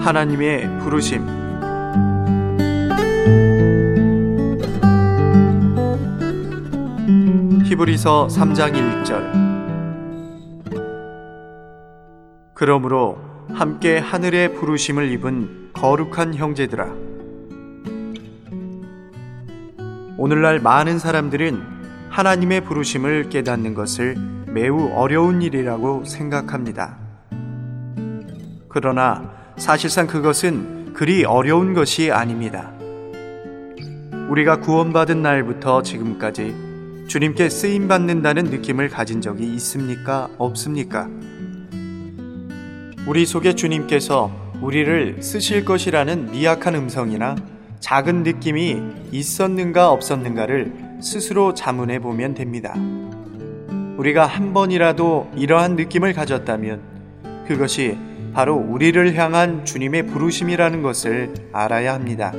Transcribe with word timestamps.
하나님의 0.00 0.78
부르심 0.78 1.26
히브리서 7.66 8.28
3장 8.28 8.72
1절 9.04 9.50
그러므로 12.54 13.18
함께 13.52 13.98
하늘의 13.98 14.54
부르심을 14.54 15.10
입은 15.12 15.70
거룩한 15.74 16.34
형제들아 16.34 16.86
오늘날 20.16 20.60
많은 20.60 20.98
사람들은 20.98 21.80
하나님의 22.08 22.64
부르심을 22.64 23.28
깨닫는 23.28 23.74
것을 23.74 24.16
매우 24.46 24.90
어려운 24.94 25.42
일이라고 25.42 26.04
생각합니다. 26.04 26.98
그러나 28.68 29.39
사실상 29.60 30.06
그것은 30.06 30.94
그리 30.94 31.22
어려운 31.24 31.74
것이 31.74 32.10
아닙니다. 32.10 32.72
우리가 34.30 34.60
구원받은 34.60 35.20
날부터 35.20 35.82
지금까지 35.82 36.54
주님께 37.08 37.50
쓰임 37.50 37.86
받는다는 37.86 38.44
느낌을 38.44 38.88
가진 38.88 39.20
적이 39.20 39.52
있습니까? 39.56 40.30
없습니까? 40.38 41.10
우리 43.06 43.26
속에 43.26 43.54
주님께서 43.54 44.32
우리를 44.62 45.22
쓰실 45.22 45.66
것이라는 45.66 46.30
미약한 46.32 46.74
음성이나 46.74 47.36
작은 47.80 48.22
느낌이 48.22 48.80
있었는가 49.12 49.90
없었는가를 49.90 50.72
스스로 51.02 51.52
자문해 51.52 51.98
보면 51.98 52.32
됩니다. 52.32 52.74
우리가 53.98 54.24
한 54.24 54.54
번이라도 54.54 55.30
이러한 55.36 55.76
느낌을 55.76 56.14
가졌다면 56.14 56.80
그것이 57.46 57.98
바로 58.32 58.54
우리를 58.54 59.14
향한 59.16 59.64
주님의 59.64 60.06
부르심이라는 60.06 60.82
것을 60.82 61.34
알아야 61.52 61.94
합니다. 61.94 62.32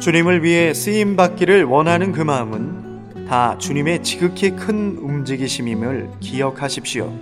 주님을 0.00 0.42
위해 0.42 0.72
쓰임 0.72 1.16
받기를 1.16 1.64
원하는 1.64 2.12
그 2.12 2.22
마음은 2.22 3.26
다 3.28 3.58
주님의 3.58 4.02
지극히 4.02 4.50
큰 4.50 4.96
움직이심임을 4.98 6.08
기억하십시오. 6.20 7.12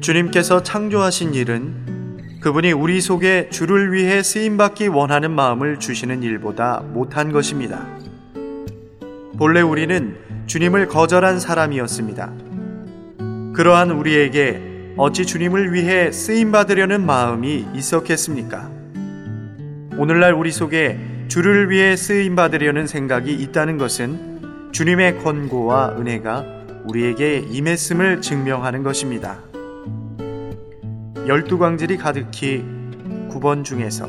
주님께서 0.00 0.62
창조하신 0.62 1.34
일은 1.34 2.38
그분이 2.40 2.72
우리 2.72 3.00
속에 3.00 3.48
주를 3.50 3.92
위해 3.92 4.22
쓰임 4.22 4.56
받기 4.56 4.86
원하는 4.86 5.32
마음을 5.32 5.78
주시는 5.78 6.22
일보다 6.22 6.82
못한 6.84 7.32
것입니다. 7.32 7.86
본래 9.36 9.60
우리는 9.60 10.16
주님을 10.46 10.88
거절한 10.88 11.40
사람이었습니다. 11.40 12.32
그러한 13.54 13.90
우리에게 13.90 14.67
어찌 14.98 15.24
주님을 15.24 15.72
위해 15.72 16.10
쓰임 16.10 16.50
받으려는 16.50 17.06
마음이 17.06 17.68
있었겠습니까? 17.72 18.68
오늘날 19.96 20.32
우리 20.32 20.50
속에 20.50 20.98
주를 21.28 21.70
위해 21.70 21.94
쓰임 21.94 22.34
받으려는 22.34 22.88
생각이 22.88 23.32
있다는 23.32 23.78
것은 23.78 24.72
주님의 24.72 25.18
권고와 25.18 25.94
은혜가 25.96 26.44
우리에게 26.86 27.44
임했음을 27.48 28.20
증명하는 28.20 28.82
것입니다. 28.82 29.38
열두 31.28 31.58
광질이 31.58 31.96
가득히 31.98 32.64
9번 33.30 33.62
중에서 33.62 34.08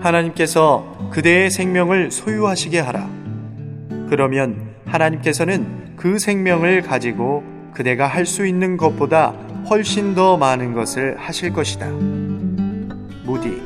하나님께서 0.00 1.10
그대의 1.12 1.50
생명을 1.50 2.10
소유하시게 2.10 2.78
하라. 2.80 3.06
그러면 4.08 4.70
하나님께서는 4.86 5.94
그 5.96 6.18
생명을 6.18 6.80
가지고 6.80 7.59
그대가 7.72 8.06
할 8.06 8.26
수 8.26 8.46
있는 8.46 8.76
것보다 8.76 9.34
훨씬 9.68 10.14
더 10.14 10.36
많은 10.36 10.72
것을 10.72 11.16
하실 11.18 11.52
것이다. 11.52 11.86
무디 13.24 13.60